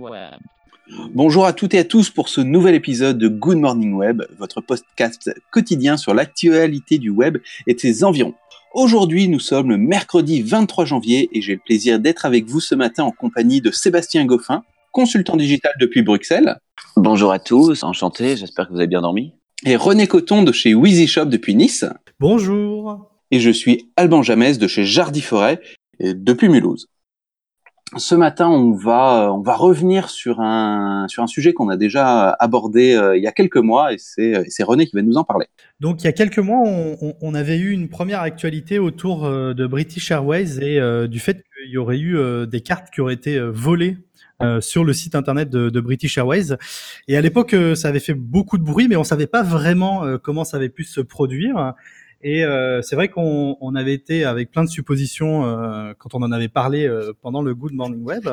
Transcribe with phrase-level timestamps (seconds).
[0.00, 0.40] Web.
[1.12, 4.60] Bonjour à toutes et à tous pour ce nouvel épisode de Good Morning Web, votre
[4.60, 8.34] podcast quotidien sur l'actualité du web et de ses environs.
[8.72, 12.74] Aujourd'hui, nous sommes le mercredi 23 janvier et j'ai le plaisir d'être avec vous ce
[12.74, 16.56] matin en compagnie de Sébastien Goffin, consultant digital depuis Bruxelles.
[16.96, 19.34] Bonjour à tous, enchanté, j'espère que vous avez bien dormi.
[19.66, 21.84] Et René Coton de chez Wheezy Shop depuis Nice.
[22.18, 23.10] Bonjour.
[23.30, 25.60] Et je suis Alban Jamès de chez Jardy Forêt
[26.00, 26.88] depuis Mulhouse.
[27.96, 32.30] Ce matin, on va on va revenir sur un sur un sujet qu'on a déjà
[32.30, 35.46] abordé euh, il y a quelques mois et c'est René qui va nous en parler.
[35.80, 39.66] Donc il y a quelques mois, on, avait eu une première actualité autour euh, de
[39.66, 43.14] British Airways et euh, du fait qu'il y aurait eu euh, des cartes qui auraient
[43.14, 43.98] été euh, volées
[44.42, 46.56] euh, sur le site internet de British Airways.
[47.08, 50.44] Et à l'époque, ça avait fait beaucoup de bruit, mais on savait pas vraiment comment
[50.44, 51.74] ça avait pu se produire.
[52.22, 56.22] Et euh, c'est vrai qu'on on avait été avec plein de suppositions euh, quand on
[56.22, 58.28] en avait parlé euh, pendant le Good Morning Web.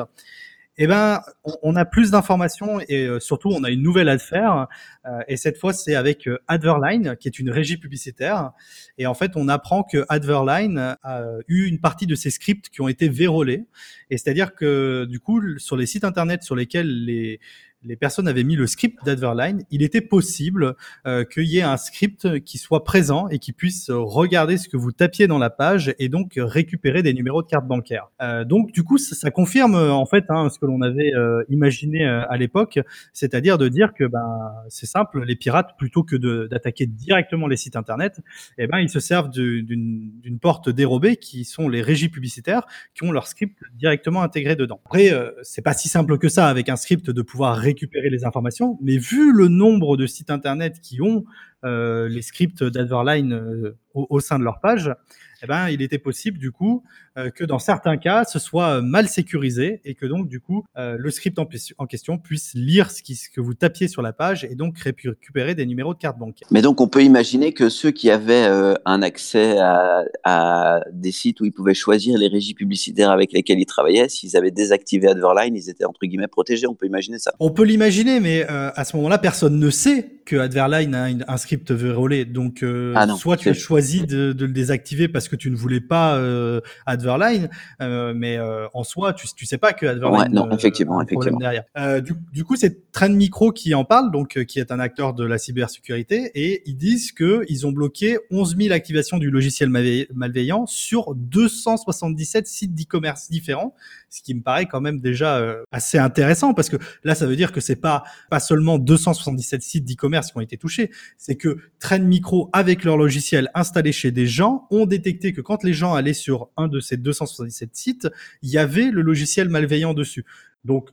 [0.80, 1.22] Eh ben,
[1.64, 4.68] on, a plus d'informations et euh, surtout on a une nouvelle affaire.
[5.06, 8.52] Euh, et cette fois, c'est avec Adverline, qui est une régie publicitaire.
[8.96, 12.80] Et en fait, on apprend que Adverline a eu une partie de ses scripts qui
[12.80, 13.64] ont été vérolés.
[14.10, 17.40] Et c'est-à-dire que du coup, sur les sites internet sur lesquels les
[17.84, 20.74] les personnes avaient mis le script d'Adverline, il était possible
[21.06, 24.76] euh, qu'il y ait un script qui soit présent et qui puisse regarder ce que
[24.76, 28.08] vous tapiez dans la page et donc récupérer des numéros de carte bancaire.
[28.20, 31.44] Euh, donc du coup, ça, ça confirme en fait hein, ce que l'on avait euh,
[31.48, 32.80] imaginé à l'époque,
[33.12, 37.76] c'est-à-dire de dire que ben c'est simple, les pirates plutôt que d'attaquer directement les sites
[37.76, 38.20] internet,
[38.58, 42.62] eh ben ils se servent d'une porte dérobée qui sont les régies publicitaires
[42.94, 44.80] qui ont leur script directement intégré dedans.
[44.86, 48.78] Après, c'est pas si simple que ça avec un script de pouvoir récupérer les informations,
[48.82, 51.24] mais vu le nombre de sites internet qui ont
[51.64, 54.94] euh, les scripts d'Adverline euh, au, au, sein de leur page,
[55.42, 56.84] eh ben, il était possible du coup
[57.16, 61.10] euh, que dans certains cas, ce soit mal sécurisé et que donc du coup le
[61.10, 61.48] script en,
[61.78, 64.78] en, question puisse lire ce, qui, ce, que vous tapiez sur la page et donc
[64.78, 66.46] récupérer des numéros de carte bancaire.
[66.52, 68.46] Mais donc on peut imaginer que ceux qui avaient
[68.84, 73.58] un accès à, à, des sites où ils pouvaient choisir les régies publicitaires avec lesquelles
[73.58, 76.68] ils travaillaient, s'ils avaient désactivé Adverline, ils étaient entre guillemets protégés.
[76.68, 77.32] On peut imaginer ça.
[77.40, 81.36] On peut l'imaginer, mais à ce moment-là, personne ne sait que Adverline a une, un
[81.38, 82.24] script vérolé.
[82.24, 82.64] Donc
[82.94, 85.80] ah non, soit tu as choisi de, de, le désactiver parce que tu ne voulais
[85.80, 87.48] pas euh, Adverline,
[87.80, 91.02] euh, mais euh, en soi, tu, tu sais pas que Adverline ouais, non, effectivement, a
[91.02, 91.38] un effectivement.
[91.38, 91.64] derrière.
[92.02, 95.24] Du, du, coup, c'est Trend Micro qui en parle, donc qui est un acteur de
[95.24, 100.66] la cybersécurité, et ils disent que ils ont bloqué 11 000 activations du logiciel malveillant
[100.66, 103.74] sur 277 sites d'e-commerce différents,
[104.10, 107.52] ce qui me paraît quand même déjà assez intéressant parce que là, ça veut dire
[107.52, 112.00] que c'est pas pas seulement 277 sites d'e-commerce qui ont été touchés, c'est que Trend
[112.00, 116.12] Micro avec leur logiciel installé chez des gens ont détecté que quand les gens allaient
[116.12, 118.08] sur un de ces 277 sites,
[118.42, 120.24] il y avait le logiciel malveillant dessus.
[120.64, 120.90] Donc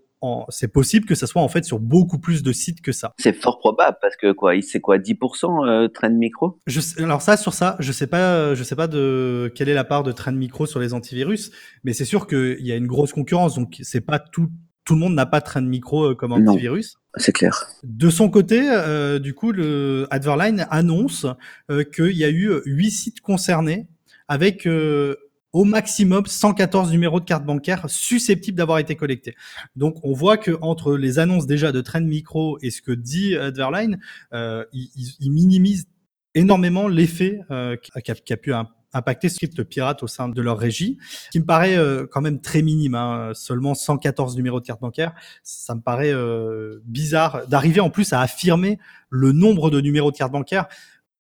[0.50, 3.14] c'est possible que ça soit en fait sur beaucoup plus de sites que ça.
[3.18, 6.60] C'est fort probable parce que quoi, c'est quoi 10% euh, Trend Micro?
[6.68, 9.74] Je sais, Alors ça sur ça, je sais pas, je sais pas de quelle est
[9.74, 11.52] la part de Trend Micro sur les antivirus,
[11.84, 14.50] mais c'est sûr qu'il y a une grosse concurrence, donc c'est pas tout
[14.86, 16.98] tout le monde n'a pas Trend Micro euh, comme antivirus.
[17.18, 17.66] C'est clair.
[17.84, 21.26] De son côté, euh, du coup, le Adverline annonce
[21.72, 23.88] euh, qu'il y a eu huit sites concernés
[24.28, 25.16] avec euh,
[25.54, 29.36] au maximum 114 numéros de carte bancaire susceptibles d'avoir été collectés.
[29.76, 33.36] Donc, on voit que entre les annonces déjà de Trend Micro et ce que dit
[33.36, 34.00] Adverline,
[34.34, 35.88] ils, ils, minimisent
[36.34, 38.52] énormément l'effet qu'a qu pu
[38.96, 40.98] impacter ce script pirate au sein de leur régie,
[41.32, 45.14] qui me paraît euh, quand même très minime, hein, seulement 114 numéros de carte bancaire.
[45.44, 48.80] Ça me paraît euh, bizarre d'arriver en plus à affirmer
[49.10, 50.68] le nombre de numéros de carte bancaire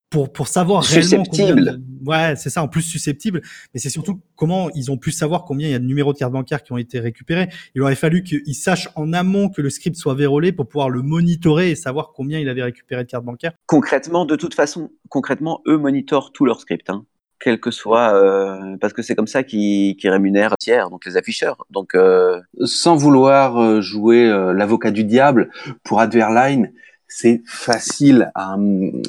[0.09, 1.36] pour, pour savoir susceptible.
[1.36, 3.41] réellement combien ouais c'est ça en plus susceptible
[3.74, 6.18] mais c'est surtout comment ils ont pu savoir combien il y a de numéros de
[6.18, 9.69] carte bancaire qui ont été récupérés il aurait fallu qu'ils sachent en amont que le
[9.69, 13.25] script soit vérolé pour pouvoir le monitorer et savoir combien il avait récupéré de cartes
[13.25, 17.06] bancaires concrètement de toute façon concrètement eux monitorent tout leur script hein
[17.45, 21.16] quel que soit, euh, parce que c'est comme ça qu'ils qu rémunèrent tiers, donc les
[21.16, 21.63] afficheurs.
[21.69, 22.42] Donc, euh...
[22.63, 25.51] sans vouloir jouer euh, l'avocat du diable,
[25.83, 26.74] pour Adverline,
[27.07, 28.56] c'est facile à,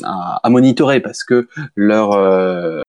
[0.05, 2.83] à, à, monitorer parce que leur euh,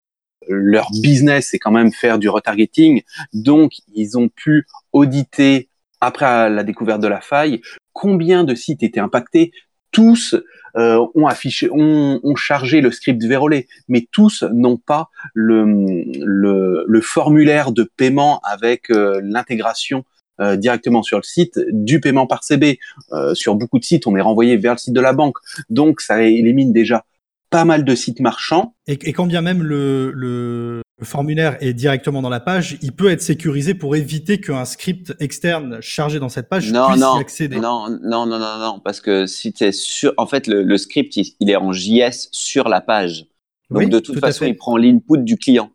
[0.50, 5.70] leur business c'est quand même faire du retargeting, donc ils ont pu auditer
[6.02, 7.62] après la découverte de la faille
[7.94, 9.54] combien de sites étaient impactés.
[9.92, 10.36] Tous
[10.78, 17.90] euh, ont affiché, ont, chargé le script vérolé, mais tous n'ont pas le, formulaire de
[17.98, 20.04] paiement avec euh, l'intégration
[20.40, 22.80] euh, directement sur le site du paiement par CB.
[23.12, 25.38] Euh, sur beaucoup de sites, on est renvoyé vers le site de la banque,
[25.70, 27.06] donc ça élimine déjà
[27.50, 28.76] pas mal de sites marchands.
[28.88, 33.12] Et, et quand bien même le le formulaire est directement dans la page, il peut
[33.12, 37.22] être sécurisé pour éviter qu'un script externe chargé dans cette page non, puisse non, y
[37.22, 37.58] accéder.
[37.58, 40.78] Non, non, non, non, non, parce que si tu es sur, en fait, le, le
[40.78, 43.28] script, il, il, est en JS sur la page.
[43.70, 45.70] Donc, Oui, de toute tout façon, il prend l'input du client.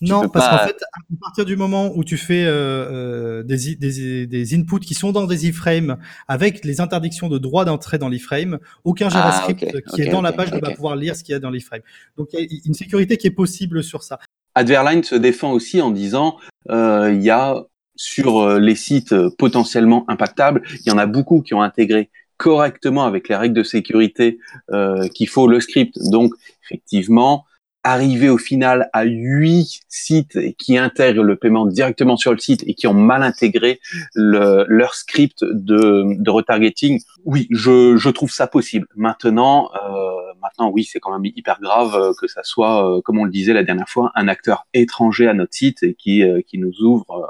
[0.00, 3.42] Tu Non, parce pas- qu'en fait, à partir du moment où tu fais euh, euh,
[3.44, 7.98] des, des, des inputs qui sont dans des iframes avec les interdictions de droit d'entrée
[7.98, 11.14] dans l'iframe, aucun JavaScript Ah, ok, qui est dans la page ne va pouvoir lire
[11.16, 11.80] ce qu'il y a dans l'iframe.
[12.16, 14.18] Donc il y a une sécurité qui est possible sur ça.
[14.54, 16.36] Adverline se défend aussi en disant
[16.70, 17.64] euh, il y a
[17.96, 22.10] sur euh, les sites euh, potentiellement impactables, il y en a beaucoup qui ont intégré
[22.36, 24.38] correctement avec les règles de sécurité
[24.70, 25.98] euh, qu'il faut le script.
[26.10, 26.32] Donc
[26.64, 27.44] effectivement,
[27.82, 32.74] arriver au final à huit sites qui intègrent le paiement directement sur le site et
[32.74, 33.80] qui ont mal intégré
[34.14, 38.86] le- leur script de, de retargeting, oui, je, je trouve ça possible.
[38.94, 43.18] Maintenant, euh, maintenant, oui, c'est quand même hyper grave euh, que ça soit, euh, comme
[43.18, 46.40] on le disait la dernière fois, un acteur étranger à notre site et qui, euh,
[46.46, 47.28] qui nous ouvre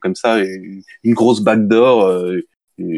[0.00, 2.24] comme ça une, une grosse backdoor,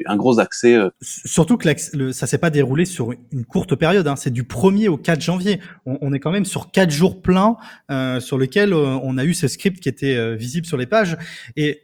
[0.06, 0.79] un gros accès.
[1.00, 4.06] Surtout que le, ça s'est pas déroulé sur une courte période.
[4.06, 4.17] Hein.
[4.17, 5.61] C'est du 1er au 4 janvier.
[5.87, 7.56] On, on est quand même sur quatre jours pleins
[7.91, 11.17] euh, sur lesquels on a eu ce script qui était euh, visible sur les pages.
[11.56, 11.82] Et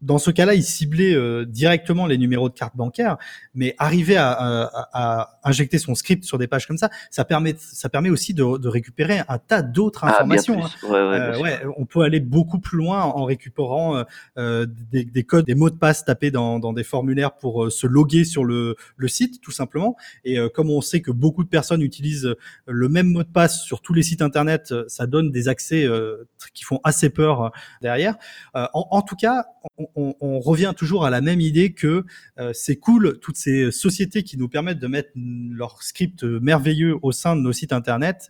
[0.00, 3.16] dans ce cas-là, il ciblait euh, directement les numéros de carte bancaire,
[3.54, 7.56] mais arriver à, à- à injecter son script sur des pages comme ça, ça permet,
[7.58, 10.64] ça permet aussi de, de récupérer un tas d'autres Ah, informations.
[10.64, 10.68] hein.
[10.84, 14.04] Ouais, ouais, Euh, ouais, on peut aller beaucoup plus loin en récupérant euh,
[14.38, 17.70] euh, des, des codes, des mots de passe tapés dans, dans des formulaires pour euh,
[17.70, 19.96] se loguer sur le, le site, tout simplement.
[20.24, 22.36] Et euh, comme on sait que beaucoup de personnes utilisent
[22.66, 26.28] le même mot de passe sur tous les sites internet, ça donne des accès euh,
[26.54, 27.50] qui font assez peur
[27.82, 28.14] derrière.
[28.54, 29.46] Euh, en, en tout cas,
[29.76, 32.04] on, on- on revient toujours à la même idée que
[32.38, 36.96] euh, c'est cool toutes ces sociétés qui nous permettent de mettre mm, leur script merveilleux
[37.02, 38.28] au sein de nos sites internet,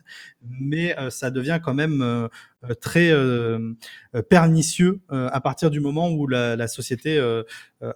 [0.59, 2.27] mais euh, ça devient quand même euh,
[2.81, 3.11] très
[4.29, 7.19] pernicieux euh, à partir du moment où la, la société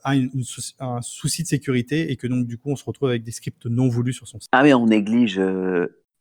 [0.03, 2.85] a une, une sou- un souci de sécurité et que donc du coup on se
[2.85, 4.49] retrouve avec des scripts non voulus sur son site.
[4.51, 5.41] Ah mais on néglige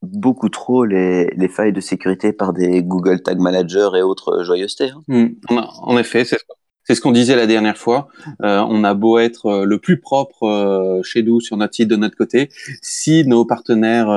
[0.03, 4.91] beaucoup trop les, les failles de sécurité par des Google Tag Manager et autres joyeusetés.
[4.91, 5.03] hein.
[5.49, 5.57] En,
[5.95, 6.45] en effet, c'est ce
[6.85, 8.09] c'est ce qu'on disait la dernière fois.
[8.43, 11.89] Euh, on a beau être euh, le plus propre euh, chez nous sur notre site
[11.89, 12.49] de notre côté,
[12.83, 14.09] si nos partenaires,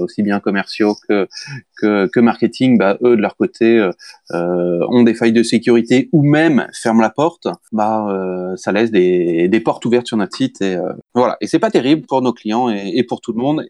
[0.00, 1.28] aussi bien commerciaux que,
[1.76, 3.90] que, marketing, bah, eux de leur côté
[4.30, 9.60] ont des failles de sécurité ou même ferment la porte, bah ça laisse des, des
[9.60, 10.76] portes ouvertes sur notre site et
[11.14, 11.36] voilà.
[11.40, 13.64] Et c'est pas terrible pour nos clients et pour tout le monde.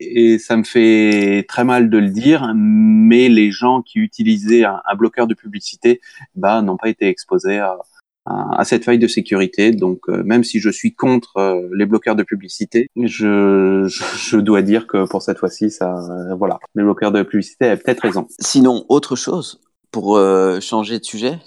[0.00, 4.80] Et ça me fait très mal de le dire, mais les gens qui utilisaient un,
[4.96, 6.00] bloqueur de publicité
[6.34, 7.76] bah, n'ont pas été exposés à,
[8.64, 9.72] cette faille de sécurité.
[9.72, 14.62] Donc, euh, même si je suis contre euh, les bloqueurs de publicité, je, je, dois
[14.62, 18.26] dire que pour cette fois-ci, ça, euh, voilà, les bloqueurs de publicité avaient peut-être raison.
[18.38, 19.60] Sinon, autre chose,
[19.90, 20.20] pour
[20.60, 21.38] changer de sujet,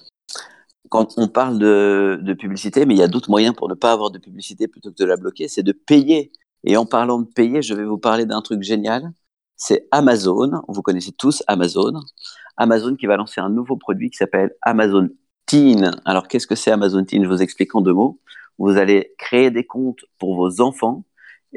[0.90, 4.12] quand on parle de publicité, mais il y a d'autres moyens pour ne pas avoir
[4.12, 6.32] de publicité plutôt que de la bloquer, c'est de payer.
[6.64, 9.12] Et en parlant de payer, je vais vous parler d'un truc génial.
[9.56, 10.62] C'est Amazon.
[10.68, 12.00] Vous connaissez tous Amazon.
[12.58, 15.10] Amazon qui va lancer un nouveau produit qui s'appelle Amazon
[15.46, 15.92] Teen.
[16.06, 17.24] Alors, qu'est-ce que c'est Amazon Teen?
[17.24, 18.20] Je vous explique en deux mots.
[18.58, 21.04] Vous allez créer des comptes pour vos enfants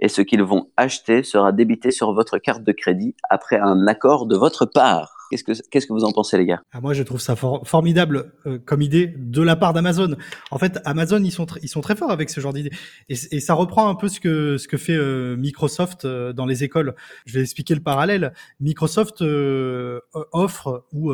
[0.01, 4.27] et ce qu'ils vont acheter sera débité sur votre carte de crédit après un accord
[4.27, 5.16] de votre part.
[5.31, 6.63] Qu'est-ce que, qu'est-ce que vous en pensez, les gars?
[6.73, 10.17] Ah, moi, je trouve ça for- formidable euh, comme idée de la part d'Amazon.
[10.51, 12.71] En fait, Amazon, ils sont, ils sont très forts avec ce genre d'idée.
[13.09, 16.65] Et, ça reprend un peu ce que, ce que fait euh, Microsoft euh, dans les
[16.65, 16.95] écoles.
[17.27, 18.33] Je vais expliquer le parallèle.
[18.61, 20.01] Microsoft euh,
[20.33, 21.13] offre ou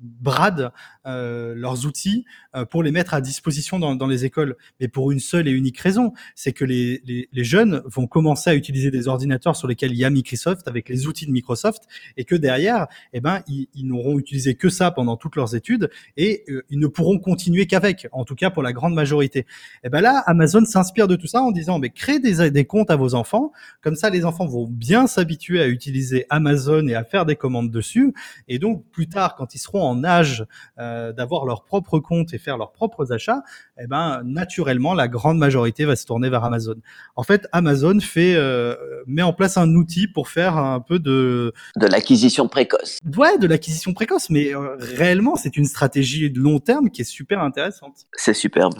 [0.00, 0.72] brade
[1.04, 2.24] leurs outils
[2.70, 5.78] pour les mettre à disposition dans, dans les écoles, mais pour une seule et unique
[5.78, 9.92] raison, c'est que les, les, les jeunes vont commencer à utiliser des ordinateurs sur lesquels
[9.92, 11.82] il y a Microsoft avec les outils de Microsoft,
[12.16, 15.90] et que derrière, eh ben, ils, ils n'auront utilisé que ça pendant toutes leurs études
[16.16, 19.46] et euh, ils ne pourront continuer qu'avec, en tout cas pour la grande majorité.
[19.84, 22.90] Et ben là, Amazon s'inspire de tout ça en disant, mais créez des, des comptes
[22.90, 27.04] à vos enfants, comme ça les enfants vont bien s'habituer à utiliser Amazon et à
[27.04, 28.14] faire des commandes dessus,
[28.48, 30.46] et donc plus tard, quand ils seront en âge
[30.78, 33.42] euh, d'avoir leur propre compte et faire leurs propres achats,
[33.80, 36.76] eh ben naturellement la grande majorité va se tourner vers Amazon.
[37.16, 38.74] En fait, Amazon fait euh,
[39.06, 42.98] met en place un outil pour faire un peu de De l'acquisition précoce.
[43.16, 47.10] ouais de l'acquisition précoce, mais euh, réellement c'est une stratégie de long terme qui est
[47.10, 48.06] super intéressante.
[48.14, 48.74] C'est superbe.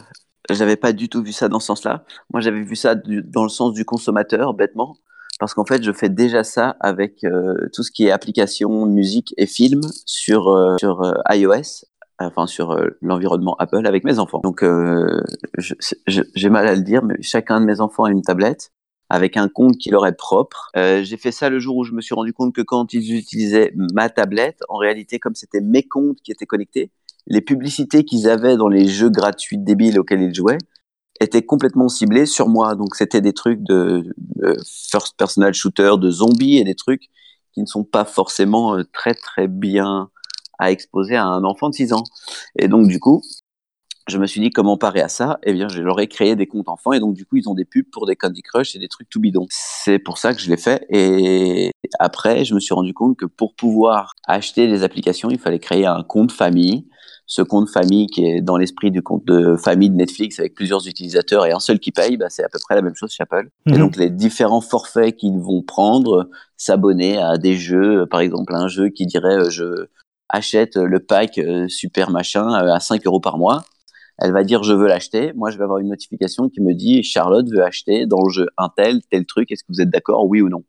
[0.50, 2.04] J'avais pas du tout vu ça dans ce sens-là.
[2.32, 4.96] Moi, j'avais vu ça dans le sens du consommateur, bêtement.
[5.38, 9.34] Parce qu'en fait, je fais déjà ça avec euh, tout ce qui est application, musique
[9.36, 11.84] et film sur, euh, sur iOS,
[12.18, 14.40] enfin sur l'environnement Apple avec mes enfants.
[14.42, 14.64] Donc,
[15.58, 18.72] j'ai mal à le dire, mais chacun de mes enfants a une tablette
[19.12, 20.70] avec un compte qui leur est propre.
[20.74, 23.14] Euh, j'ai fait ça le jour où je me suis rendu compte que quand ils
[23.14, 26.90] utilisaient ma tablette, en réalité, comme c'était mes comptes qui étaient connectés,
[27.26, 30.56] les publicités qu'ils avaient dans les jeux gratuits débiles auxquels ils jouaient
[31.20, 32.74] étaient complètement ciblées sur moi.
[32.74, 37.10] Donc c'était des trucs de, de first personal shooter, de zombies et des trucs
[37.52, 40.08] qui ne sont pas forcément euh, très très bien
[40.58, 42.04] à exposer à un enfant de 6 ans.
[42.58, 43.22] Et donc du coup,
[44.08, 45.38] je me suis dit comment parer à ça?
[45.44, 47.54] Eh bien, je leur ai créé des comptes enfants et donc du coup, ils ont
[47.54, 49.46] des pubs pour des Candy Crush et des trucs tout bidons.
[49.50, 53.26] C'est pour ça que je l'ai fait et après, je me suis rendu compte que
[53.26, 56.86] pour pouvoir acheter les applications, il fallait créer un compte famille.
[57.26, 60.86] Ce compte famille qui est dans l'esprit du compte de famille de Netflix avec plusieurs
[60.86, 63.22] utilisateurs et un seul qui paye, bah, c'est à peu près la même chose chez
[63.22, 63.48] Apple.
[63.68, 63.78] Et Mhm.
[63.78, 68.88] donc les différents forfaits qu'ils vont prendre, s'abonner à des jeux, par exemple un jeu
[68.88, 69.86] qui dirait euh, je
[70.28, 73.64] achète le pack euh, super machin euh, à 5 euros par mois
[74.22, 75.32] elle va dire je veux l'acheter.
[75.34, 78.46] Moi, je vais avoir une notification qui me dit Charlotte veut acheter dans le jeu
[78.56, 79.50] un tel, tel truc.
[79.50, 80.64] Est-ce que vous êtes d'accord, oui ou non?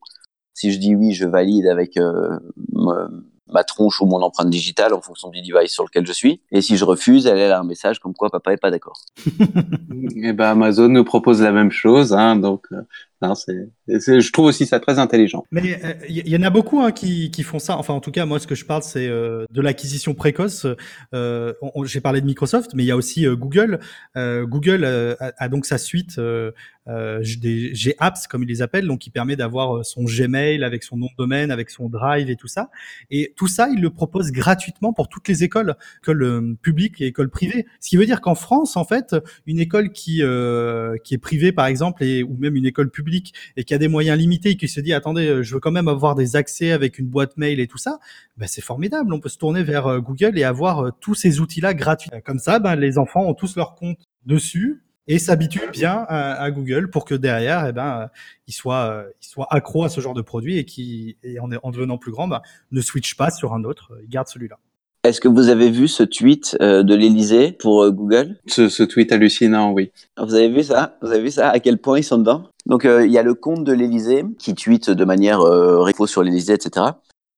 [0.53, 2.39] Si je dis oui, je valide avec euh,
[2.71, 3.09] ma,
[3.53, 6.41] ma tronche ou mon empreinte digitale en fonction du device sur lequel je suis.
[6.51, 8.99] Et si je refuse, elle, elle a un message comme quoi papa est pas d'accord.
[10.15, 12.81] Et ben Amazon nous propose la même chose, hein, donc euh,
[13.23, 15.43] non, c'est, c'est- je trouve aussi ça très intelligent.
[15.51, 17.77] Mais il y, y en a beaucoup hein, qui, qui font ça.
[17.77, 20.65] Enfin, en tout cas, moi, ce que je parle, c'est euh, de l'acquisition précoce.
[21.13, 21.53] Euh,
[21.85, 23.79] J'ai parlé de Microsoft, mais il y a aussi euh, Google.
[24.17, 26.51] Euh, Google euh, a, a donc sa suite euh,
[26.89, 30.83] euh, des G-Apps, comme ils les appellent, donc qui permet d'avoir euh, son Gmail avec
[30.83, 32.69] son nom de domaine, avec son Drive et tout ça.
[33.09, 37.07] Et tout ça, il le propose gratuitement pour toutes les écoles, écoles euh, publiques et
[37.07, 37.65] écoles privées.
[37.79, 39.15] Ce qui veut dire qu'en France, en fait,
[39.47, 43.12] une école qui euh, qui est privée, par exemple, et, ou même une école publique
[43.57, 45.71] et qui a des moyens limités et qui se dit attendez, euh, je veux quand
[45.71, 47.99] même avoir des accès avec une boîte mail et tout ça,
[48.37, 49.13] ben c'est formidable.
[49.13, 52.11] On peut se tourner vers euh, Google et avoir euh, tous ces outils-là gratuits.
[52.25, 56.89] Comme ça, ben, les enfants ont tous leur compte dessus et s'habituent bien à, Google
[56.89, 58.09] pour que derrière, eh ben,
[58.47, 62.13] ils soient, ils accros à ce genre de produit et qui, en, en devenant plus
[62.13, 62.41] grands, ben,
[62.71, 64.59] ne switchent pas sur un autre, ils gardent celui-là.
[65.03, 68.39] Est-ce que vous avez vu ce tweet euh, de l'Elysée pour euh, Google?
[68.47, 69.91] Ce, ce tweet hallucinant, oui.
[70.17, 70.97] Vous avez vu ça?
[71.01, 71.49] Vous avez vu ça?
[71.49, 72.43] À quel point ils sont dedans?
[72.67, 76.23] Donc euh, il y a le compte de l'Elysée qui tweet de manière réfo sur
[76.23, 76.85] l'Elysée, etc.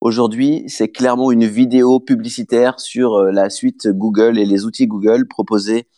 [0.00, 5.88] Aujourd'hui, c'est clairement une vidéo publicitaire sur la suite Google et les outils Google proposés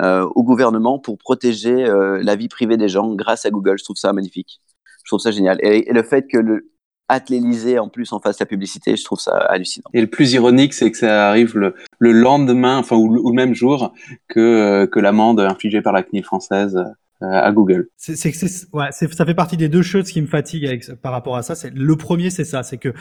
[0.00, 3.76] euh, au gouvernement pour protéger euh, la vie privée des gens grâce à Google.
[3.78, 4.62] Je trouve ça magnifique.
[5.04, 5.58] Je trouve ça génial.
[5.60, 6.70] Et, et le fait que le
[7.10, 9.88] hâte l'Elysée en plus en fasse la publicité, je trouve ça hallucinant.
[9.94, 13.30] Et le plus ironique, c'est que ça arrive le, le lendemain, enfin ou, le- ou
[13.30, 13.92] le même jour
[14.28, 16.84] que euh, que l'amende infligée par la CNIL française euh,
[17.20, 17.88] à Google.
[17.96, 20.88] C'est, c'est, c'est- ouais, c'est- ça fait partie des deux choses qui me fatiguent avec,
[21.02, 21.54] par rapport à ça.
[21.54, 22.92] C'est le premier, c'est ça, c'est que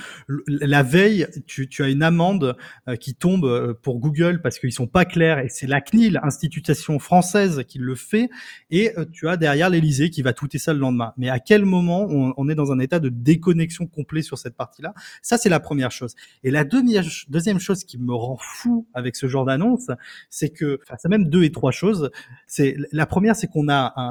[0.47, 2.55] la veille, tu, tu as une amende
[2.87, 6.19] euh, qui tombe euh, pour Google parce qu'ils sont pas clairs et c'est la CNIL,
[6.23, 8.29] institution française, qui le fait.
[8.71, 11.13] Et euh, tu as derrière l'Élysée qui va touter ça le lendemain.
[11.17, 14.55] Mais à quel moment on, on est dans un état de déconnexion complet sur cette
[14.55, 14.93] partie-là?
[15.21, 16.15] Ça, c'est la première chose.
[16.43, 19.87] Et la deuxième, deuxième chose qui me rend fou avec ce genre d'annonce,
[20.29, 22.09] c'est que, enfin, c'est même deux et trois choses.
[22.47, 24.06] C'est la première, c'est qu'on a un,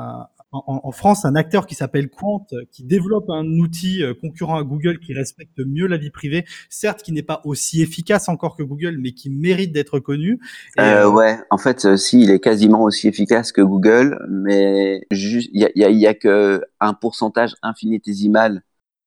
[0.52, 4.62] en, en France un acteur qui s'appelle Quant, qui développe un outil euh, concurrent à
[4.62, 8.62] Google qui respecte mieux la vie privée, certes qui n'est pas aussi efficace encore que
[8.62, 10.40] Google, mais qui mérite d'être connu.
[10.76, 14.18] Et, Euh, euh, ouais, en fait, euh, si, il est quasiment aussi efficace que Google,
[14.30, 18.62] mais il y a, y, a, il y a que un pourcentage infinitésimal,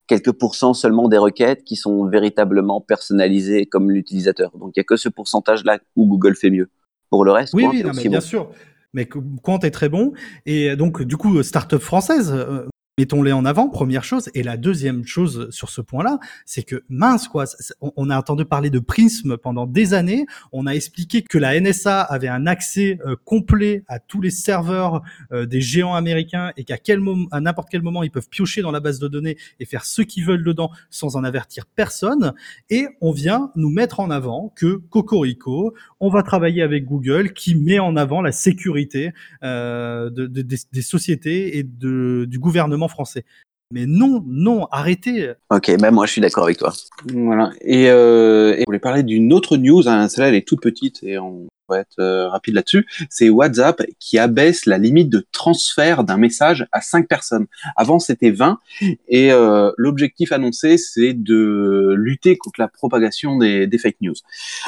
[0.07, 4.51] quelques pourcents seulement des requêtes qui sont véritablement personnalisées comme l'utilisateur.
[4.57, 6.69] Donc, il y a que ce pourcentage-là où Google fait mieux.
[7.09, 8.51] Pour le reste, Oui, oui, non, mais bien sûr.
[8.93, 10.13] Mais Quant est très bon.
[10.45, 12.65] Et donc, du coup, start-up française, euh,
[12.99, 14.29] mettons-les en avant, première chose.
[14.33, 17.45] Et la deuxième chose sur ce point-là, c'est que mince, quoi.
[17.79, 20.25] on- a entendu parler de Prism pendant des années.
[20.51, 25.01] On a expliqué que la NSA avait un accès euh, complet à tous les serveurs
[25.31, 28.61] euh, des géants américains et qu'à quel moment, à n'importe quel moment, ils peuvent piocher
[28.61, 32.33] dans la base de données et faire ce qu'ils veulent dedans sans en avertir personne.
[32.69, 37.55] Et on vient nous mettre en avant que Cocorico, on va travailler avec Google qui
[37.55, 39.11] met en avant la sécurité
[39.43, 43.25] euh, de, de- des, sociétés et du gouvernement français.
[43.71, 45.33] Mais non, non, arrêtez.
[45.51, 46.73] Ok, même moi, je suis d'accord avec toi.
[47.13, 47.51] Voilà.
[47.61, 49.87] Et, euh, et je voulais parler d'une autre news.
[49.87, 50.09] Hein.
[50.09, 52.87] Celle-là, elle est toute petite et on va être euh, rapide là-dessus.
[53.09, 57.45] C'est WhatsApp qui abaisse la limite de transfert d'un message à 5 personnes.
[57.75, 58.59] Avant, c'était 20.
[59.07, 64.15] Et euh, l'objectif annoncé, c'est de lutter contre la propagation des, des fake news.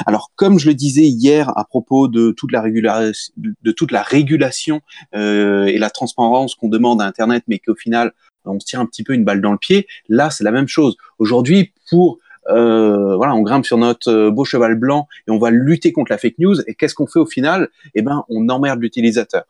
[0.06, 4.02] Alors, comme je le disais hier à propos de toute la, régulation, de toute la
[4.02, 4.80] régulation
[5.14, 8.12] euh, et la transparence qu'on demande à Internet, mais qu'au final,
[8.44, 9.86] on se tire un petit peu une balle dans le pied.
[10.08, 10.96] Là, c'est la même chose.
[11.18, 12.18] Aujourd'hui, pour
[12.48, 16.18] euh, voilà, on grimpe sur notre beau cheval blanc et on va lutter contre la
[16.18, 16.60] fake news.
[16.66, 17.68] Et qu'est-ce qu'on fait au final?
[17.94, 19.44] Eh ben, on emmerde l'utilisateur.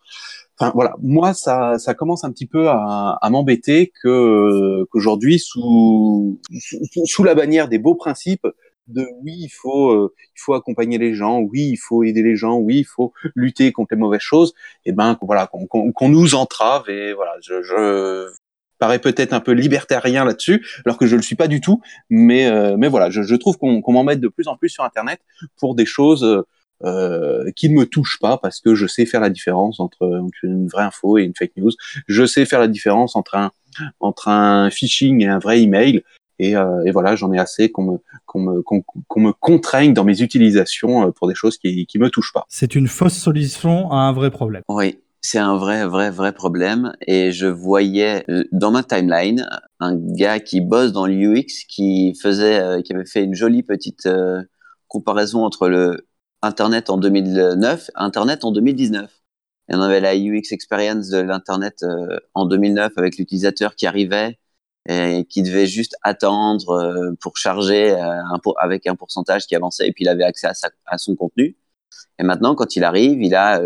[0.59, 6.41] Enfin voilà, moi ça, ça commence un petit peu à, à m'embêter que qu'aujourd'hui sous,
[7.07, 8.47] sous, la bannière des beaux principes
[8.87, 12.37] de oui il faut euh, il faut accompagner les gens, oui il faut aider les
[12.37, 16.89] gens, oui il faut lutter contre les mauvaises choses, et ben voilà qu'on nous entrave
[16.91, 18.29] et voilà je, je
[18.83, 22.47] parais peut-être un peu libertarien là-dessus, alors que je le suis pas du tout, mais
[22.47, 25.21] euh, mais voilà je, je trouve qu'on m'en mette de plus en plus sur internet
[25.57, 26.45] pour des choses
[26.85, 30.67] euh, qui ne me touchent pas parce que je sais faire la différence entre, une
[30.67, 31.71] vraie info et une fake news.
[32.09, 33.53] Je sais faire la différence entre un
[34.01, 36.03] entre un phishing et un vrai email.
[36.41, 40.03] Et, euh, et voilà, j'en ai assez qu'on me qu'on me qu'on me contraigne dans
[40.03, 42.47] mes utilisations euh, pour des choses qui qui me touchent pas.
[42.49, 44.63] C'est une fausse solution à un vrai problème.
[44.69, 46.95] Oui, c'est un vrai, vrai, vrai problème.
[47.07, 49.49] Et je voyais euh, dans ma timeline
[49.81, 54.09] un gars qui bosse dans l'UX qui faisait, qui avait fait une jolie petite
[54.89, 56.07] comparaison entre le
[56.43, 59.11] Internet en 2009, Internet en 2019.
[59.69, 64.39] Et on avait la UX experience de l'Internet euh, en 2009 avec l'utilisateur qui arrivait
[64.89, 69.87] et qui devait juste attendre euh, pour charger euh, un avec un pourcentage qui avançait
[69.87, 71.57] et puis il avait accès à, sa, à son contenu.
[72.19, 73.61] Et maintenant, quand il arrive, il a,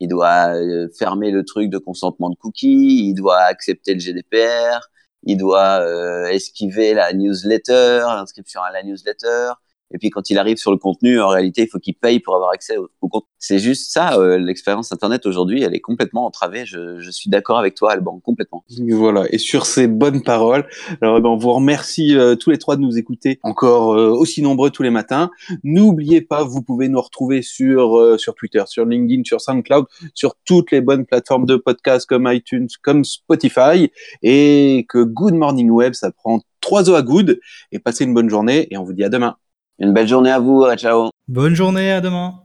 [0.00, 0.54] il doit
[0.98, 4.80] fermer le truc de consentement de cookies, il doit accepter le GDPR,
[5.24, 5.84] il doit
[6.30, 9.52] esquiver la newsletter, l'inscription à la newsletter,
[9.94, 12.34] et puis quand il arrive sur le contenu, en réalité, il faut qu'il paye pour
[12.34, 13.28] avoir accès au, contenu.
[13.38, 16.66] C'est juste ça, euh, l'expérience Internet aujourd'hui, elle est complètement entravée.
[16.66, 18.64] Je, je suis d'accord avec toi, Alban, complètement.
[18.88, 20.66] Voilà, et sur ces bonnes paroles,
[21.00, 24.10] alors eh ben, on vous remercie euh, tous les trois de nous écouter encore euh,
[24.10, 25.30] aussi nombreux tous les matins.
[25.62, 30.72] N'oubliez pas, vous pouvez nous retrouver sur, sur Twitter, sur LinkedIn, sur SoundCloud, sur toutes
[30.72, 36.10] les bonnes plateformes de podcast comme iTunes, comme Spotify, et que Good Morning Web, ça
[36.10, 37.38] prend trois os à good,
[37.70, 39.36] et passez une bonne journée, et on vous dit à demain.
[39.78, 40.64] Une belle journée à vous.
[40.76, 41.10] Ciao.
[41.28, 42.43] Bonne journée, à demain.